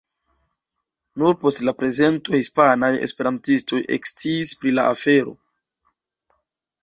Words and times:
Nur 1.23 1.35
post 1.41 1.59
la 1.67 1.73
prezento 1.81 2.33
hispanaj 2.39 2.89
esperantistoj 3.07 3.81
eksciis 3.97 4.53
pri 4.61 4.73
la 4.79 4.87
afero. 4.95 5.35